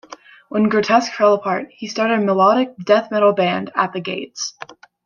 When 0.49 0.67
Grotesque 0.67 1.13
fell 1.13 1.35
apart 1.35 1.67
he 1.77 1.85
started 1.85 2.21
melodic 2.23 2.75
death 2.83 3.11
metal 3.11 3.33
band 3.33 3.71
At 3.75 3.93
the 3.93 4.01
Gates. 4.01 4.55